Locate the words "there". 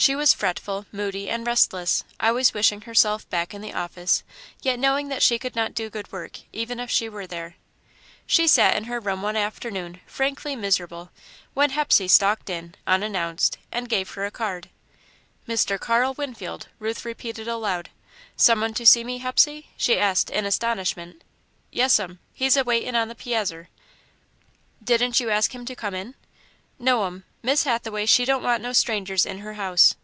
7.26-7.56